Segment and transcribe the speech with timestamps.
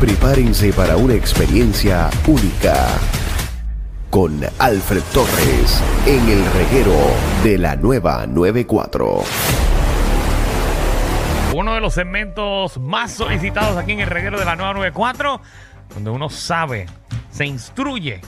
[0.00, 2.88] Prepárense para una experiencia única
[4.08, 6.96] con Alfred Torres en el reguero
[7.44, 9.22] de la nueva 94.
[11.54, 15.40] Uno de los segmentos más solicitados aquí en el reguero de la nueva 94,
[15.94, 16.86] donde uno sabe,
[17.30, 18.20] se instruye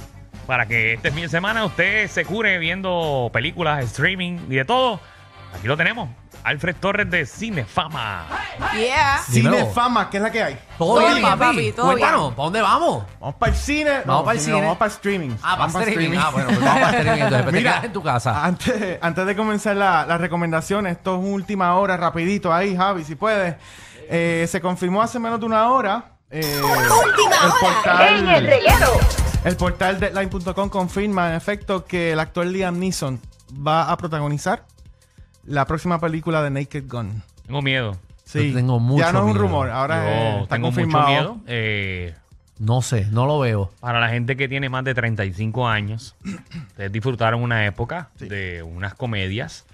[0.46, 5.00] para que este fin de semana usted se cure viendo películas, streaming y de todo.
[5.56, 6.21] Aquí lo tenemos.
[6.44, 8.24] Alfred Torres de Cinefama.
[8.76, 9.18] Yeah.
[9.28, 9.66] Cine Dímelo.
[9.72, 10.58] fama, ¿qué es la que hay?
[10.76, 11.38] ¿Todo, Todo bien, bien, papi?
[11.44, 12.32] papi, todo Cuéntanos.
[12.34, 13.04] ¿para dónde vamos?
[13.20, 13.90] Vamos para el cine.
[14.04, 14.60] Vamos para el cine.
[14.60, 15.30] Vamos para streaming.
[15.36, 16.18] Ah, para Vamos pa' streaming.
[16.18, 17.22] Ah, bueno, pues vamos para streaming.
[17.22, 18.44] Entonces, te Mira, quedas en tu casa.
[18.44, 23.14] Antes, antes de comenzar la, la recomendación, esto es última hora, rapidito ahí, Javi, si
[23.14, 23.54] puedes.
[24.10, 26.04] Eh, se confirmó hace menos de una hora.
[26.30, 28.48] eh, el portal,
[29.44, 33.20] el portal Deadline.com confirma en efecto que el actor Liam Neeson
[33.66, 34.64] va a protagonizar
[35.44, 37.22] la próxima película de Naked Gun.
[37.46, 37.96] Tengo miedo.
[38.24, 39.42] Sí, Yo tengo mucho ya no es un miedo.
[39.42, 40.04] rumor, ahora
[40.36, 41.06] Yo está tengo confirmado.
[41.06, 41.40] mucho miedo.
[41.48, 42.14] Eh,
[42.58, 43.70] No sé, no lo veo.
[43.80, 46.14] para la gente que tiene más de 35 años,
[46.68, 49.66] ustedes disfrutaron una época de unas comedias,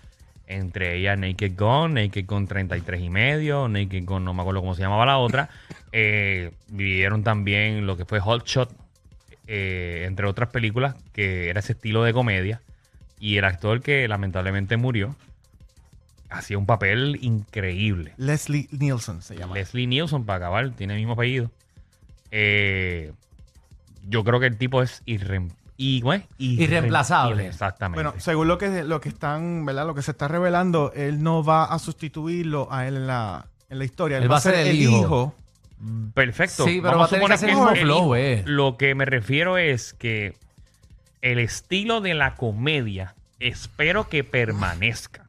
[0.46, 4.74] entre ellas Naked Gun, Naked Gun 33 y medio, Naked Gun no me acuerdo cómo
[4.74, 5.48] se llamaba la otra.
[5.90, 8.70] Eh, vivieron también lo que fue Hot Shot,
[9.46, 12.60] eh, entre otras películas, que era ese estilo de comedia.
[13.18, 15.16] Y el actor que lamentablemente murió,
[16.30, 18.12] hacía un papel increíble.
[18.16, 19.54] Leslie Nielsen se llama.
[19.54, 21.50] Leslie Nielsen, para acabar, tiene el mismo apellido.
[22.30, 23.12] Eh,
[24.08, 26.26] yo creo que el tipo es Irreemplazable.
[26.38, 28.02] irre- Exactamente.
[28.02, 29.86] Bueno, según lo que, lo que están, ¿verdad?
[29.86, 33.78] Lo que se está revelando, él no va a sustituirlo a él en la, en
[33.78, 34.18] la historia.
[34.18, 35.34] Él va a ser el hijo.
[36.14, 36.64] Perfecto.
[36.64, 38.42] Sí, pero Vamos va a tener que hacer el flow, eh.
[38.46, 40.34] Lo que me refiero es que
[41.22, 45.27] el estilo de la comedia espero que permanezca.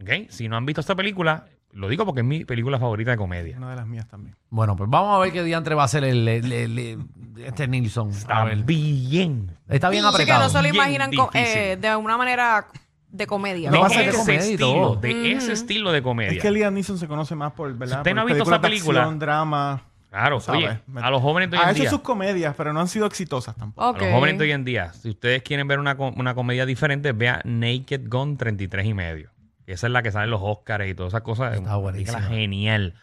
[0.00, 0.10] ¿Ok?
[0.30, 3.56] Si no han visto esta película, lo digo porque es mi película favorita de comedia.
[3.56, 4.36] Una de las mías también.
[4.50, 6.98] Bueno, pues vamos a ver qué diantre va a ser el, el- el- el-
[7.44, 8.08] este Nilsson.
[8.08, 8.58] A Está ver.
[8.64, 9.56] bien.
[9.68, 10.42] Está bien Sí, que apretado.
[10.44, 11.56] no se lo Bien imaginan co- difícil.
[11.58, 12.66] eh, de una manera
[13.10, 13.70] de comedia.
[13.70, 14.96] No de va a ser de ese comedia y estilo, todo.
[14.96, 16.32] de ese estilo de comedia.
[16.32, 17.96] Es que Liam Neeson se conoce más por, ¿verdad?
[17.96, 19.82] Si usted no por ha visto películas esa de película- acción, drama.
[20.10, 20.64] Claro, ¿sabes?
[20.64, 21.90] oye, a los jóvenes de hoy Ha en hecho día.
[21.90, 23.90] sus comedias, pero no han sido exitosas tampoco.
[23.90, 24.00] Ok.
[24.00, 26.64] A los jóvenes de hoy en día, si ustedes quieren ver una, co- una comedia
[26.64, 29.30] diferente, vea Naked Gun 33 y medio.
[29.72, 31.54] Esa es la que sale en los Oscars y todas esas cosas.
[31.56, 32.22] Está buenísima.
[32.22, 32.94] genial.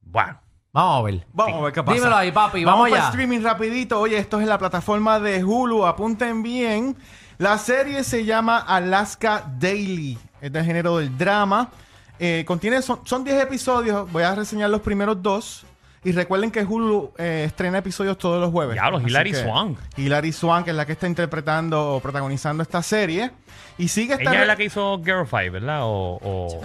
[0.00, 0.40] Bueno,
[0.72, 1.26] Vamos a ver.
[1.32, 1.94] Vamos a ver qué pasa.
[1.94, 2.62] Dímelo ahí, papi.
[2.62, 3.98] Vamos, Vamos, para streaming rapidito.
[3.98, 5.86] Oye, esto es en la plataforma de Hulu.
[5.86, 6.96] Apunten bien.
[7.38, 10.18] La serie se llama Alaska Daily.
[10.40, 11.70] Es del género del drama.
[12.18, 14.12] Eh, contiene, son, son 10 episodios.
[14.12, 15.64] Voy a reseñar los primeros dos.
[16.08, 18.74] Y recuerden que Hulu eh, estrena episodios todos los jueves.
[18.74, 19.78] Diablo, Así Hilary que- Swank.
[19.96, 23.32] Hilary Swank es la que está interpretando o protagonizando esta serie.
[23.76, 24.30] Y sigue esta...
[24.30, 25.80] ella es la que hizo Girl Fight, ¿verdad?
[25.82, 26.60] O,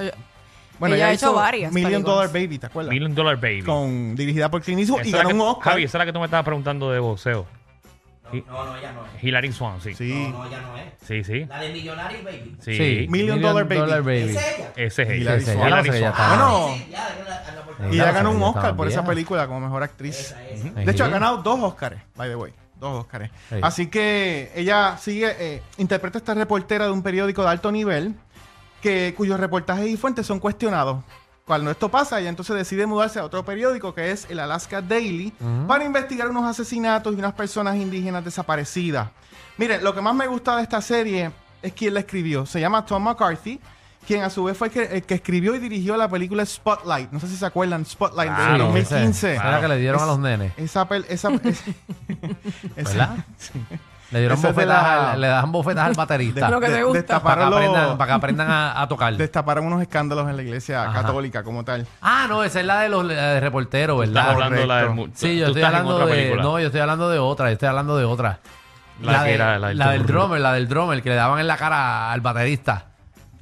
[0.80, 2.16] Bueno, ella ha hizo hecho varias Million películas.
[2.16, 2.92] Dollar Baby, ¿te acuerdas?
[2.94, 3.64] Million Dollar Baby.
[3.64, 5.74] Con, dirigida por Clint Eastwood Esa y ganó que- un Oscar.
[5.74, 7.46] Javi, esa es la que tú me estabas preguntando de boxeo.
[8.34, 9.24] Hi- No, no, ella no es.
[9.24, 9.94] Hilary Swan, sí.
[9.94, 10.28] Sí.
[10.32, 10.84] No, no, ella no es.
[11.06, 11.46] Sí, sí.
[11.46, 12.56] La de Millionaire Baby.
[12.62, 12.78] Sí.
[12.78, 13.06] Sí.
[13.10, 14.30] Million Dollar Baby.
[14.30, 14.72] ¿Esa es ella?
[14.76, 15.18] Ese es ella.
[15.18, 15.68] Hilary Ese es Swank.
[15.68, 16.20] Hilary Ya la sé, ya Swank.
[16.20, 16.28] está.
[16.30, 19.48] Bueno, Sí, ya, anda- anda por- y ella Ella ganó un Oscar por esa película
[19.48, 20.20] como mejor actriz.
[20.20, 20.70] Esa, esa.
[20.72, 22.54] De hecho, ha ganado dos Oscars, by the way.
[22.80, 23.30] Dos Oscars.
[23.50, 23.56] Sí.
[23.62, 28.16] Así que ella sigue, eh, interpreta a esta reportera de un periódico de alto nivel
[28.82, 31.04] que, cuyos reportajes y fuentes son cuestionados.
[31.52, 35.34] Cuando esto pasa, ella entonces decide mudarse a otro periódico que es el Alaska Daily
[35.68, 39.10] para investigar unos asesinatos y unas personas indígenas desaparecidas.
[39.58, 41.30] Miren, lo que más me gusta de esta serie
[41.62, 42.46] es quien la escribió.
[42.46, 43.60] Se llama Tom McCarthy,
[44.08, 47.12] quien a su vez fue el que, el que escribió y dirigió la película Spotlight.
[47.12, 49.34] No sé si se acuerdan, Spotlight Claro, de Sí, 2015.
[49.34, 50.54] esa, esa es la que le dieron a los nenes.
[50.56, 51.44] Esa, esa, es-
[52.78, 53.16] esa- ¿Verdad?
[54.12, 56.50] Le dieron Esa es de bofetas, la- al- le dan bofetas al baterista.
[56.50, 57.22] Lo que te gusta.
[57.22, 59.16] para, que los- aprendan, para que aprendan a, a tocar.
[59.16, 61.02] destaparon unos escándalos en la iglesia Ajá.
[61.02, 61.88] católica como tal.
[62.02, 64.32] Ah, no, esa es la de los la de reporteros, Estás ¿verdad?
[64.34, 65.08] hablando de la del correcto.
[65.10, 66.12] mu- Sí, yo tú estoy estás en hablando otra de.
[66.22, 66.44] película.
[66.44, 68.40] No, yo estoy hablando de otra, yo estoy hablando de otra.
[69.02, 70.06] La que de- era la del del drummer.
[70.08, 72.86] drummer, la del drummer, que le daban en la cara al baterista.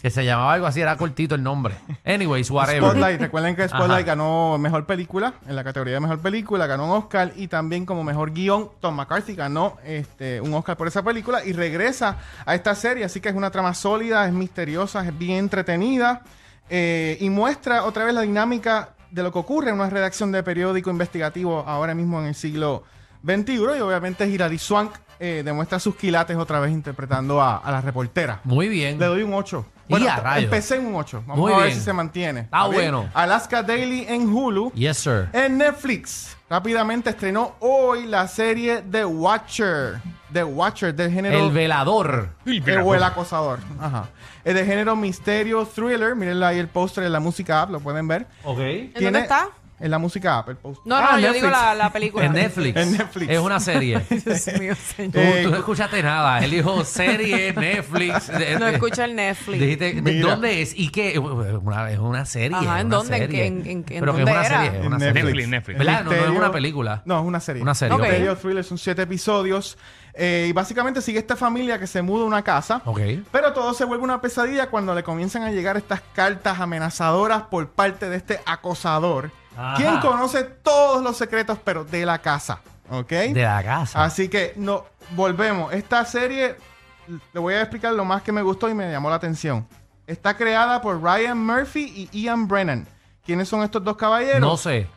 [0.01, 1.75] Que se llamaba algo así, era cortito el nombre.
[2.05, 2.83] Anyways, whatever.
[2.89, 4.15] Spotlight, recuerden que Spotlight Ajá.
[4.15, 8.05] ganó mejor película en la categoría de mejor película, ganó un Oscar y también como
[8.05, 8.69] mejor guion.
[8.79, 13.03] Tom McCarthy ganó este, un Oscar por esa película y regresa a esta serie.
[13.03, 16.21] Así que es una trama sólida, es misteriosa, es bien entretenida
[16.69, 20.43] eh, y muestra otra vez la dinámica de lo que ocurre en una redacción de
[20.43, 22.83] periódico investigativo ahora mismo en el siglo
[23.25, 23.53] XXI.
[23.53, 28.39] Y obviamente Hilary Swank eh, demuestra sus quilates otra vez interpretando a, a la reportera.
[28.43, 28.97] Muy bien.
[28.99, 29.65] Le doy un 8.
[29.87, 30.43] Y Bueno, a rayos.
[30.45, 31.23] empecé en un 8.
[31.25, 31.77] Vamos Muy a ver bien.
[31.79, 32.39] si se mantiene.
[32.41, 32.81] Está bien?
[32.81, 33.09] bueno.
[33.13, 34.71] Alaska Daily en Hulu.
[34.73, 35.29] Yes, sir.
[35.33, 39.99] En Netflix, rápidamente estrenó hoy la serie The Watcher.
[40.31, 41.43] The Watcher del género...
[41.43, 42.29] El velador.
[42.45, 43.59] Eh, o el acosador.
[43.79, 44.09] Ajá.
[44.43, 46.15] Es de género misterio, thriller.
[46.15, 48.27] Miren ahí el póster en la música app, lo pueden ver.
[48.43, 48.59] Ok.
[48.59, 49.49] ¿En Tiene- dónde está?
[49.79, 50.85] En la música app, el póster.
[50.85, 51.35] No, no, Ah, yo Netflix.
[51.35, 52.25] digo la, la película.
[52.25, 52.75] En Netflix.
[52.77, 53.31] En Netflix.
[53.31, 54.01] Es una serie.
[54.09, 55.11] Dios mío, señor.
[55.13, 56.39] Tú, Eh, tú no escuchaste nada.
[56.43, 58.29] Él dijo serie, Netflix.
[58.59, 59.59] No de- escucha el Netflix.
[59.59, 60.29] Dijiste, ¿de Mira.
[60.31, 60.73] ¿dónde es?
[60.77, 61.17] ¿Y qué?
[61.17, 62.57] Una- es una serie.
[62.57, 63.15] Ajá, ¿en una dónde?
[63.15, 63.39] ¿En serie.
[63.39, 64.61] qué- en- en- en Pero que es una era?
[64.63, 64.79] serie.
[64.81, 65.23] Es una En serie.
[65.23, 65.77] Netflix, Netflix.
[65.79, 65.93] ¿Verdad?
[66.03, 67.01] No, no es Misterio- una película.
[67.05, 67.61] No, es una serie.
[67.61, 67.93] Una serie.
[67.95, 68.01] Ok.
[68.01, 68.07] ok.
[68.07, 69.77] Misterio Thriller son siete episodios.
[70.13, 72.81] Eh, y básicamente sigue esta familia que se muda a una casa.
[72.85, 72.99] Ok.
[73.31, 77.69] Pero todo se vuelve una pesadilla cuando le comienzan a llegar estas cartas amenazadoras por
[77.69, 79.31] parte de este acosador.
[79.59, 79.75] Ajá.
[79.77, 82.61] Quien conoce todos los secretos, pero de la casa.
[82.89, 83.09] ¿Ok?
[83.09, 84.03] De la casa.
[84.03, 85.73] Así que no, volvemos.
[85.73, 86.55] Esta serie,
[87.33, 89.67] le voy a explicar lo más que me gustó y me llamó la atención.
[90.07, 92.87] Está creada por Ryan Murphy y Ian Brennan.
[93.25, 94.39] ¿Quiénes son estos dos caballeros?
[94.41, 94.87] no sé.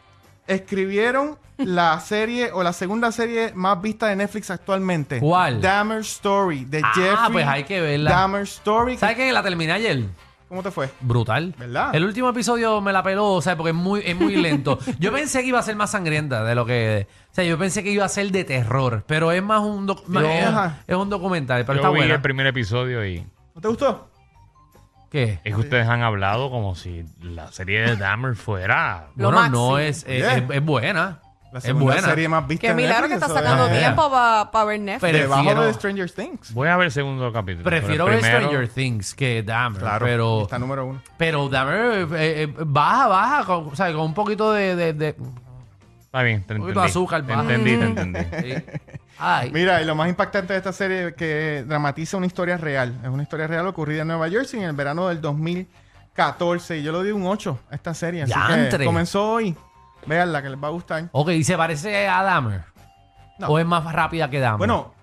[0.46, 5.18] escribieron la serie o la segunda serie más vista de Netflix actualmente.
[5.20, 5.60] ¿Cuál?
[5.60, 8.40] Dahmer Story de Ah, Jeffrey pues hay que verla.
[8.44, 8.96] Story.
[8.96, 9.32] ¿Sabes qué?
[9.32, 10.04] La terminé ayer.
[10.52, 10.90] ¿Cómo te fue?
[11.00, 11.54] Brutal.
[11.56, 11.94] ¿Verdad?
[11.94, 14.78] El último episodio me la peló, o sea, porque es muy, es muy lento.
[14.98, 17.06] Yo pensé que iba a ser más sangrienta de lo que.
[17.30, 20.06] O sea, yo pensé que iba a ser de terror, pero es más un, doc-
[20.08, 20.76] más- es, Ajá.
[20.88, 22.14] un documental, pero Yo está vi buena.
[22.16, 24.10] el primer episodio y ¿No te gustó?
[25.10, 25.40] ¿Qué?
[25.42, 29.06] es que ustedes han hablado como si la serie de Dahmer fuera...
[29.16, 29.70] Lo bueno, máximo.
[29.70, 30.34] no es, es, Yeah.
[30.36, 31.20] es- es buena.
[31.52, 32.08] La es segunda buena.
[32.08, 35.00] serie más vista Qué milagro que Netflix, está eso sacando es- tiempo para ver Netflix.
[35.12, 36.54] Pero- Debajo Prefiero- de Stranger Things.
[36.54, 37.64] Voy a ver el segundo capítulo.
[37.64, 39.80] Prefiero ver primero- Stranger Things que Dahmer.
[39.80, 41.02] Claro, pero, está número uno.
[41.18, 44.74] pero Dahmer eh, eh, baja, baja, con, o sea, con un poquito de...
[44.76, 45.16] de- de-
[46.00, 46.60] Está bien, te Un entendí.
[46.62, 47.40] poquito de azúcar, Te va.
[47.42, 48.18] entendí, te entendí.
[48.42, 48.62] sí.
[49.18, 49.50] Ay.
[49.50, 52.94] Mira, y lo más impactante de esta serie es que dramatiza una historia real.
[53.02, 56.78] Es una historia real ocurrida en Nueva Jersey en el verano del 2014.
[56.78, 58.22] Y yo le di un 8 a esta serie.
[58.22, 58.78] Así ¡Diantre!
[58.80, 59.54] que comenzó hoy.
[60.06, 61.08] Veanla, que les va a gustar.
[61.12, 62.62] Ok, ¿y se parece a Dahmer?
[63.38, 63.48] No.
[63.48, 64.58] ¿O es más rápida que Dahmer?
[64.58, 64.94] Bueno,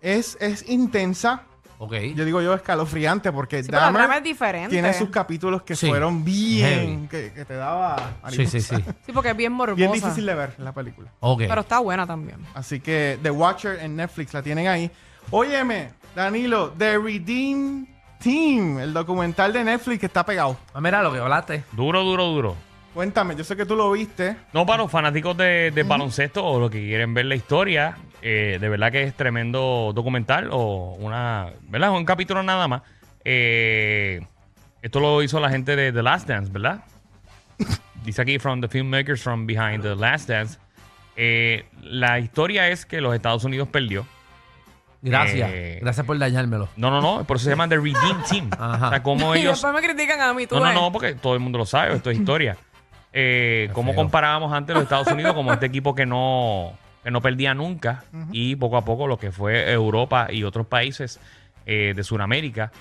[0.00, 1.42] es, es intensa.
[1.78, 1.92] Ok.
[2.14, 4.70] Yo digo yo escalofriante porque Sí, pero la Dahmer trama es diferente.
[4.70, 5.88] tiene sus capítulos que Sí.
[5.88, 7.08] fueron bien, Heavy.
[7.08, 7.96] que, que te daba
[8.30, 8.76] Sí, sí, sí.
[9.04, 9.76] Sí, porque es bien morbosa.
[9.76, 11.10] bien difícil de ver la película.
[11.20, 11.42] Ok.
[11.48, 12.38] Pero está buena también.
[12.54, 14.90] Así que The Watcher en Netflix la tienen ahí.
[15.30, 17.86] Óyeme, Danilo, The Redeem
[18.20, 20.56] Team, el documental de Netflix que está pegado.
[20.72, 21.64] Ah, mira lo que hablaste.
[21.72, 22.56] Duro, duro, duro.
[22.94, 24.36] Cuéntame, yo sé que tú lo viste.
[24.52, 28.58] No, para los fanáticos de, de baloncesto o los que quieren ver la historia, eh,
[28.60, 31.90] de verdad que es tremendo documental o una, ¿verdad?
[31.90, 32.82] Un capítulo nada más.
[33.24, 34.20] Eh,
[34.80, 36.84] esto lo hizo la gente de The Last Dance, ¿verdad?
[38.04, 40.58] Dice aquí, from the filmmakers from behind The Last Dance.
[41.16, 44.06] Eh, la historia es que los Estados Unidos perdió.
[45.02, 45.50] Gracias.
[45.52, 46.68] Eh, Gracias por dañármelo.
[46.76, 48.50] No, no, no, por eso se llama The Redeem Team.
[48.58, 48.86] Ajá.
[48.86, 49.60] O sea, como Y ellos...
[49.60, 51.94] después me critican a mí, tú No, no, no, porque todo el mundo lo sabe,
[51.96, 52.56] esto es historia.
[53.16, 54.02] Eh, cómo feo.
[54.02, 56.72] comparábamos antes los Estados Unidos como este equipo que no,
[57.04, 61.20] que no perdía nunca y poco a poco lo que fue Europa y otros países
[61.64, 62.72] eh, de Sudamérica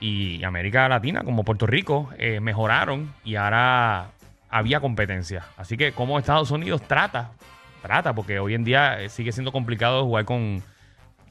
[0.00, 4.10] y América Latina como Puerto Rico eh, mejoraron y ahora
[4.50, 5.44] había competencia.
[5.56, 7.30] Así que como Estados Unidos trata,
[7.82, 10.62] trata, porque hoy en día eh, sigue siendo complicado jugar con,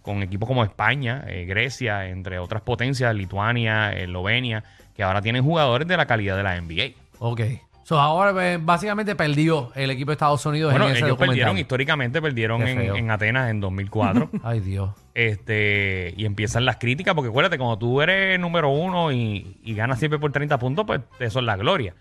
[0.02, 4.63] con equipos como España, eh, Grecia, entre otras potencias, Lituania, Eslovenia,
[4.96, 6.96] que ahora tienen jugadores de la calidad de la NBA.
[7.19, 7.42] Ok.
[7.85, 11.35] So, ahora eh, básicamente perdió el equipo de Estados Unidos Bueno, en ese ellos documental.
[11.35, 14.31] perdieron, históricamente perdieron en, en Atenas en 2004.
[14.43, 14.89] Ay, Dios.
[15.13, 19.99] este Y empiezan las críticas, porque acuérdate, cuando tú eres número uno y, y ganas
[19.99, 21.93] siempre por 30 puntos, pues eso es la gloria.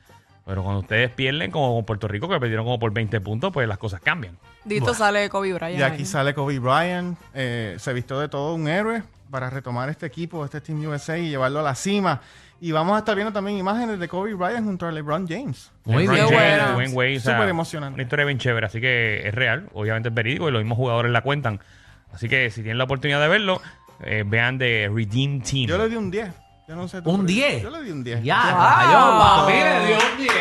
[0.46, 3.69] Pero cuando ustedes pierden, como con Puerto Rico, que perdieron como por 20 puntos, pues
[3.69, 4.38] las cosas cambian.
[4.64, 5.79] Dito sale Kobe Bryant.
[5.79, 6.06] Y aquí ahí.
[6.06, 7.19] sale Kobe Bryant.
[7.34, 11.29] eh, se vistió de todo un héroe para retomar este equipo, este Team USA y
[11.29, 12.22] llevarlo a la cima.
[12.65, 15.71] Y vamos a estar viendo también imágenes de Kobe Bryant junto a LeBron James.
[15.85, 16.29] Muy LeBron bien.
[16.31, 16.73] James, bueno.
[16.73, 17.94] Dwayne Wade, o sea, Súper emocionante.
[17.97, 21.13] Una historia bien chévere, así que es real, obviamente es verídico y los mismos jugadores
[21.13, 21.61] la cuentan.
[22.11, 23.61] Así que si tienen la oportunidad de verlo,
[24.01, 25.67] eh, vean de Redeem Team.
[25.67, 26.27] Yo le di un 10.
[26.67, 27.63] Yo no sé tú, ¿Un pero 10?
[27.65, 28.23] Yo le di un 10.
[28.23, 30.33] Ya, rayos, papi, le dio un 10.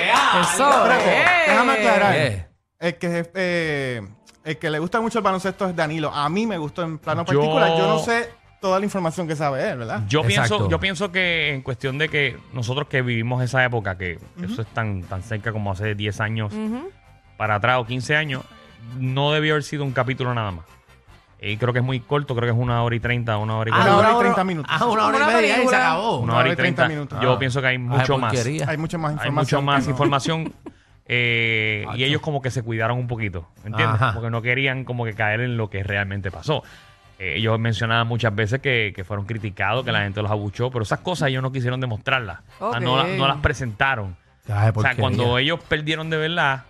[0.53, 0.69] Eso.
[0.77, 1.25] Espérate, eh.
[1.49, 2.15] déjame aclarar.
[2.15, 2.47] Eh.
[2.79, 4.01] El que, eh,
[4.45, 6.09] el que le gusta mucho el baloncesto es Danilo.
[6.09, 7.77] A mí me gustó en plano Yo- particular.
[7.77, 8.29] Yo no sé
[8.63, 10.03] toda la información que sabe él, ¿verdad?
[10.07, 10.47] Yo Exacto.
[10.55, 14.61] pienso, yo pienso que en cuestión de que nosotros que vivimos esa época, que eso
[14.61, 16.53] es tan, tan cerca como hace 10 años
[17.35, 18.41] para atrás o 15 años,
[18.97, 20.65] no debió haber sido un capítulo nada más.
[21.41, 23.69] Y creo que es muy corto, creo que es una hora y 30, una hora
[23.69, 24.07] y Ah, Una cuarenta.
[24.07, 24.71] hora y 30 minutos.
[24.73, 26.17] Ah, una hora y media y se acabó.
[26.19, 27.19] una hora y 30 minutos.
[27.21, 27.39] Yo Ah.
[27.39, 28.33] pienso que hay Ay, mucho más.
[28.45, 29.33] Hay mucha más Hay información.
[29.33, 30.53] mucho más no- información.
[31.05, 34.01] eh, y ellos como que se cuidaron un poquito, ¿entiendes?
[34.01, 34.13] Ajá.
[34.13, 36.63] Porque no querían como que caer en lo que realmente pasó.
[37.23, 40.83] Eh, ellos mencionaban muchas veces que, que fueron criticados, que la gente los abuchó, pero
[40.83, 42.39] esas cosas ellos no quisieron demostrarlas.
[42.59, 44.17] No, las presentaron.
[44.49, 46.63] Ay, O sea, cuando ellos perdieron de verdad,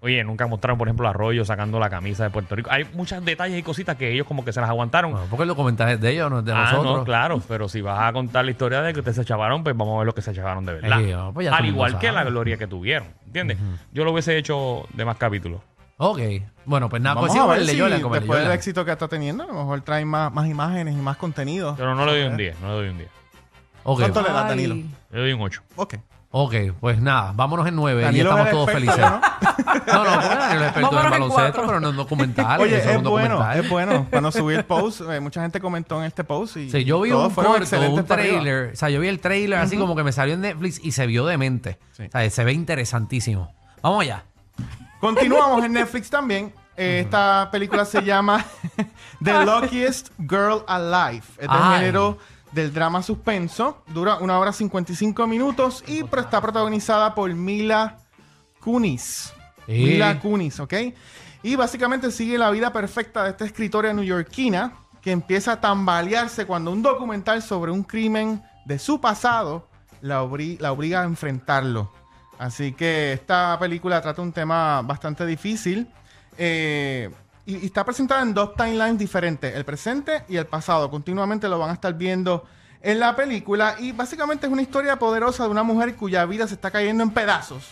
[0.00, 2.70] Oye, nunca mostraron, por ejemplo, a Arroyo sacando la camisa de Puerto Rico.
[2.70, 5.10] Hay muchos detalles y cositas que ellos como que se las aguantaron.
[5.10, 6.98] Bueno, porque el documental es de ellos, no es de ah, nosotros.
[6.98, 9.76] no, claro, pero si vas a contar la historia de que ustedes se chavaron, pues
[9.76, 11.32] vamos a ver lo que se chavaron de verdad.
[11.34, 13.58] Pues Al igual que la gloria que tuvieron, ¿entiendes?
[13.92, 15.62] Yo lo hubiese hecho de más capítulos.
[15.98, 16.18] Ok.
[16.64, 19.46] Bueno, pues nada, pues sí, a ver de después del éxito que está teniendo, a
[19.46, 21.74] lo mejor traen más, más imágenes y más contenido.
[21.76, 23.10] Pero no le doy un 10, no le doy un 10.
[23.84, 24.48] Ok, ¿Cuánto le das, Ay.
[24.50, 24.74] Danilo?
[25.10, 25.62] Le doy un 8.
[25.76, 25.94] Ok.
[26.30, 29.10] ok, pues nada, vámonos en nueve y Danilo estamos es el todos experto, felices.
[29.88, 29.94] ¿no?
[29.94, 31.66] No, no, porque Daniel es experto en Vámonos en baloncesto, cuatro.
[31.66, 32.60] pero no en documentales.
[32.66, 33.64] Oye, eso es un bueno, documental.
[33.64, 34.06] es bueno.
[34.10, 37.10] Cuando subí el post, eh, mucha gente comentó en este post y Sí, yo vi
[37.10, 38.40] todos un fueron corto, excelentes un para arriba.
[38.42, 38.72] trailer.
[38.72, 41.06] O sea, yo vi el trailer así como que me salió en Netflix y se
[41.06, 41.78] vio demente.
[41.92, 42.04] Sí.
[42.06, 43.50] O sea, se ve interesantísimo.
[43.80, 44.24] Vamos allá.
[45.00, 46.52] Continuamos en Netflix también.
[46.76, 48.44] Eh, Esta película se llama
[49.22, 51.24] The Luckiest Girl Alive.
[51.38, 51.78] Es del Ay.
[51.80, 52.18] género
[52.52, 53.82] del drama suspenso.
[53.88, 57.98] Dura una hora 55 minutos y pro- está protagonizada por Mila
[58.60, 59.32] Kunis.
[59.66, 59.72] Sí.
[59.72, 60.74] Mila Kunis, ¿ok?
[61.42, 66.70] Y básicamente sigue la vida perfecta de esta escritora neoyorquina que empieza a tambalearse cuando
[66.72, 69.68] un documental sobre un crimen de su pasado
[70.00, 71.92] la, obri- la obliga a enfrentarlo.
[72.38, 75.88] Así que esta película trata un tema bastante difícil.
[76.36, 77.10] eh,
[77.46, 80.90] y, y está presentada en dos timelines diferentes, el presente y el pasado.
[80.90, 82.46] Continuamente lo van a estar viendo
[82.82, 83.76] en la película.
[83.78, 87.10] Y básicamente es una historia poderosa de una mujer cuya vida se está cayendo en
[87.10, 87.64] pedazos.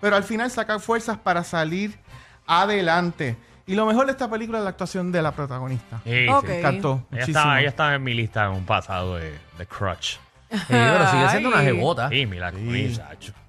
[0.00, 1.98] Pero al final saca fuerzas para salir
[2.46, 3.36] adelante.
[3.66, 6.00] Y lo mejor de esta película es la actuación de la protagonista.
[6.04, 6.40] Sí, Ok.
[6.46, 6.48] sí.
[6.48, 6.92] Me encantó.
[6.94, 7.38] Ella muchísimo.
[7.38, 10.16] estaba, ella estaba en mi lista en un pasado de, de Crutch.
[10.50, 12.08] Sí, pero sigue siendo una jebota.
[12.08, 12.50] Sí, mira,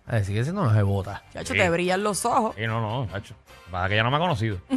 [0.10, 0.22] muchacho.
[0.22, 1.24] Eh, sigue siendo una jebota.
[1.34, 1.60] Chacho, Sí.
[1.60, 2.56] te brillan los ojos.
[2.58, 3.36] Sí, no, no, macho.
[3.72, 4.58] Para que ella no me ha conocido.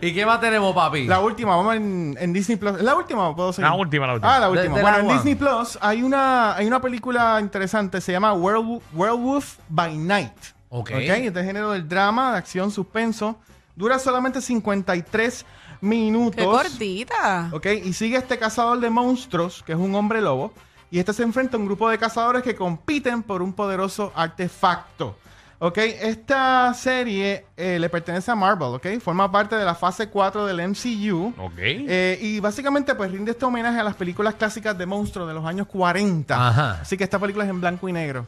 [0.00, 1.06] ¿Y qué más tenemos, papi?
[1.06, 2.80] La última, vamos en, en Disney Plus.
[2.82, 3.68] ¿La última o puedo seguir?
[3.70, 4.36] La última, la última.
[4.36, 4.76] Ah, la De- última.
[4.76, 5.14] de bueno, la en one.
[5.14, 10.32] Disney Plus hay una, hay una película interesante, se llama Werewolf, Werewolf by Night.
[10.68, 10.90] Ok.
[10.90, 13.36] Es de género del drama, de acción, suspenso.
[13.74, 15.44] Dura solamente 53
[15.80, 16.36] minutos.
[16.36, 17.50] Qué cortita.
[17.52, 20.52] Ok, y sigue este cazador de monstruos, que es un hombre lobo.
[20.90, 25.16] Y este se enfrenta a un grupo de cazadores que compiten por un poderoso artefacto.
[25.58, 29.00] Ok, esta serie eh, le pertenece a Marvel, ok.
[29.00, 31.32] Forma parte de la fase 4 del MCU.
[31.38, 31.58] Ok.
[31.58, 35.44] Eh, y básicamente pues rinde este homenaje a las películas clásicas de monstruos de los
[35.46, 36.48] años 40.
[36.48, 36.78] Ajá.
[36.82, 38.26] Así que esta película es en blanco y negro.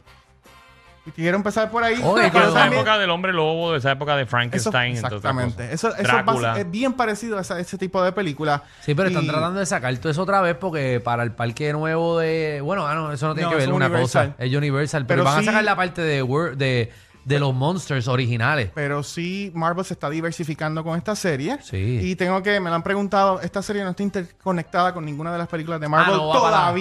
[1.17, 1.99] Y quiero empezar por ahí.
[2.03, 4.93] Oye, de esa también- época del hombre lobo, de esa época de Frankenstein.
[4.93, 5.73] exactamente.
[5.73, 8.63] Eso, eso es, bien parecido a esa- ese tipo de película.
[8.81, 12.19] Sí, pero están tratando de sacar todo eso otra vez porque para el parque nuevo
[12.19, 12.61] de...
[12.63, 14.31] Bueno, ah, no, eso no tiene No, que ver una Universal.
[14.33, 14.43] cosa.
[14.43, 15.05] Es Universal.
[15.05, 16.91] Pero, Pero van sí- a sacar la parte de, Wor- de,
[17.25, 18.71] de los monsters originales.
[18.73, 21.57] Pero sí, Marvel se está diversificando con esta serie.
[21.61, 21.99] Sí.
[22.01, 25.37] Y tengo que, me lo han preguntado, esta serie no está interconectada con ninguna de
[25.37, 26.71] las películas de Marvel Ah, no, va para-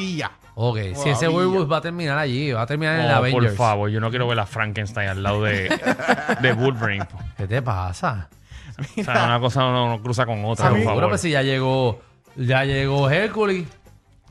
[0.60, 1.28] Ok, si ese.
[1.28, 3.46] Werewolf va a terminar allí, va a terminar en Oh, Avengers.
[3.46, 5.68] por favor, yo no quiero ver a Frankenstein al lado de,
[6.42, 7.06] de Wolverine.
[7.36, 8.28] ¿Qué te pasa?
[8.98, 11.10] O sea, una cosa no, no cruza con otra, por favor.
[11.12, 12.00] que si ya llegó,
[12.34, 13.68] ya llegó Hércules.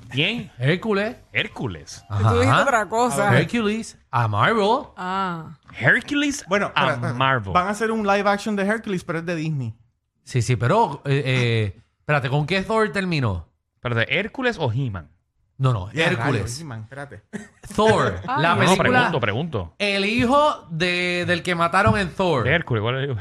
[0.10, 0.52] ¿Quién?
[0.58, 1.16] Hércules.
[1.32, 2.04] Hércules.
[2.10, 2.30] Ajá.
[2.34, 3.38] Tú dijiste otra cosa.
[3.40, 4.80] Hércules a Marvel.
[4.98, 5.58] Ah.
[5.80, 7.14] Hercules Bueno, a espera.
[7.14, 7.54] Marvel.
[7.54, 9.76] van a hacer un live action de Hercules, pero es de Disney.
[10.24, 13.48] Sí, sí, pero eh, eh, espérate, ¿con qué Thor terminó?
[13.76, 15.10] ¿Espérate, Hércules o He-Man?
[15.60, 16.62] No, no, Hércules.
[16.62, 17.24] espérate.
[17.76, 18.42] Thor, Ay.
[18.44, 18.90] la No, no, película.
[18.90, 19.76] pregunto, pregunto.
[19.80, 22.44] El hijo de, del que mataron en Thor.
[22.44, 22.82] ¿Qué Hércules?
[22.82, 23.18] ¿Cuál es?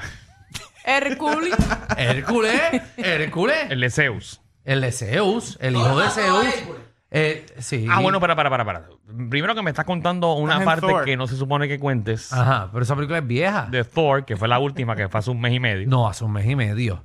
[0.84, 1.54] Hércules.
[1.96, 3.56] Hércules, Hércules.
[3.70, 4.40] El de Zeus.
[4.64, 6.46] El de Zeus, el hijo de Zeus.
[7.10, 7.86] Eh, sí.
[7.88, 8.88] Ah, bueno, para, para, para, para.
[9.30, 11.04] Primero que me estás contando una Estás en parte Thor.
[11.04, 13.68] que no se supone que cuentes Ajá, pero esa película es vieja.
[13.70, 15.88] de Thor, que fue la última, que fue hace un mes y medio.
[15.88, 17.04] No, hace un mes y medio.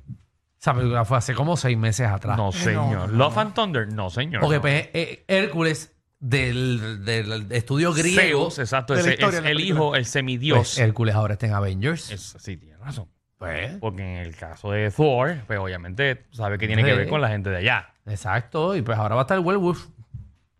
[0.62, 2.36] Esa película fue hace como seis meses atrás.
[2.36, 3.08] No, señor.
[3.10, 4.40] no, Love and Thunder, no, señor.
[4.40, 4.62] Porque no.
[4.62, 8.20] pues, eh, Hércules del, del estudio griego.
[8.50, 8.94] Zeus, exacto.
[8.94, 9.74] De la ese historia es de la el película.
[9.84, 10.58] hijo, el semidios.
[10.58, 12.12] Pues, Hércules ahora está en Avengers.
[12.12, 13.08] Es- sí, tienes razón.
[13.38, 16.96] Pues, Porque en el caso de Thor, pues obviamente sabe que tiene que Sí.
[16.96, 17.88] ver con la gente de allá.
[18.06, 18.76] exacto.
[18.76, 19.88] Y pues ahora va a estar el Werewolf.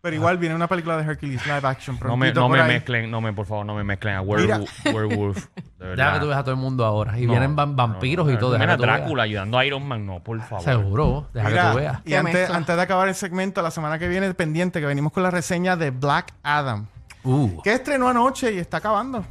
[0.03, 1.97] Pero igual viene una película de Hercules live action.
[2.03, 2.67] No me, no por me ahí.
[2.73, 4.21] mezclen, no me, por favor, no me mezclen a.
[4.21, 4.85] Werewolf.
[4.85, 5.45] werewolf
[5.79, 7.17] de que tú ves a todo el mundo ahora.
[7.17, 8.59] Y No, vienen van- vampiros no, y todo.
[8.59, 8.75] Mira.
[8.75, 10.61] Drácula ayudando a Iron Man, no, por favor.
[10.61, 11.29] Seguro.
[11.33, 12.01] Deja que tú veas.
[12.03, 15.23] y antes, antes de acabar el segmento, la semana que viene pendiente, que venimos con
[15.23, 16.87] la reseña de Black Adam,
[17.25, 19.23] Uh, que estrenó anoche y está acabando.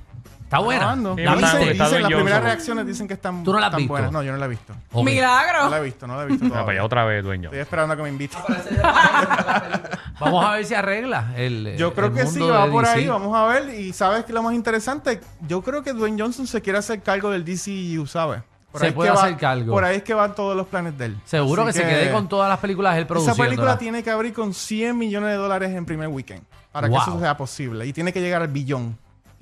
[0.52, 0.94] Está buena.
[0.94, 3.92] Dicen, las primeras reacciones dicen que están, ¿Tú no la has están visto?
[3.92, 4.12] buenas.
[4.12, 4.72] No, yo no la he visto.
[4.72, 4.94] Ok.
[4.96, 5.70] No Milagro.
[5.70, 6.84] la he visto, no la he visto Ah, para allá todavía.
[6.84, 7.44] otra vez, dueño.
[7.48, 8.36] Estoy esperando a que me invite.
[10.20, 12.84] Vamos a ver si arregla el Yo creo el que sí, mundo va de por
[12.84, 12.98] DC.
[12.98, 13.74] ahí, vamos a ver.
[13.80, 17.30] Y sabes que lo más interesante, yo creo que Dwayne Johnson se quiere hacer cargo
[17.30, 18.42] del DCU, ¿sabes?
[18.70, 19.72] Por Se ahí es puede que va- hacer cargo.
[19.72, 21.16] Por ahí es que van todos los planes de él.
[21.24, 23.42] Seguro Así que, se quede con todas las películas él Esa produciendo.
[23.44, 26.96] película tiene que abrir con 100 millones de dólares en primer weekend para Wow.
[27.04, 27.84] que eso sea posible.
[27.86, 28.96] Y tiene que llegar al billón.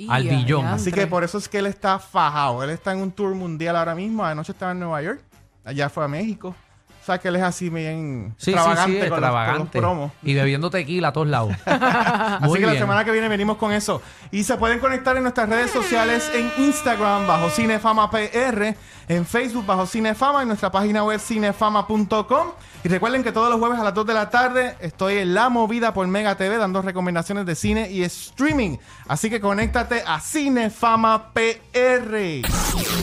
[0.09, 0.66] Al billón.
[0.66, 2.62] Así que por eso es que él está fajado.
[2.62, 4.25] Él está en un tour mundial ahora mismo.
[4.25, 5.23] Anoche estaba en Nueva York.
[5.64, 6.54] Allá fue a México.
[7.00, 9.69] O sea que él es así bien Sí, sí, extravagante, sí, con, los- con los
[9.69, 10.12] promos.
[10.23, 11.52] y bebiendo tequila a todos lados.
[11.66, 14.02] Así que la semana que viene venimos con eso.
[14.30, 18.76] Y se pueden conectar en nuestras redes sociales en Instagram bajo Cinefama PR,
[19.09, 22.49] en Facebook bajo Cinefama, en nuestra página web cinefama.com.
[22.83, 25.49] Y recuerden que todos los jueves a las 2 de la tarde estoy en La
[25.50, 28.78] Movida por Mega TV dando recomendaciones de cine y streaming.
[29.07, 32.42] Así que conéctate a Cinefama PR.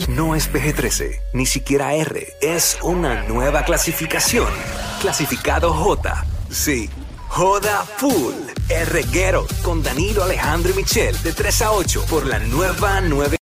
[0.08, 2.26] No es PG-13, ni siquiera R.
[2.40, 3.87] Es una nueva clasificación.
[5.00, 6.24] Clasificado J.
[6.50, 6.90] Sí.
[7.28, 8.34] Joda Full.
[8.68, 13.36] El reguero con Danilo Alejandro y Michel de 3 a 8 por la nueva 9.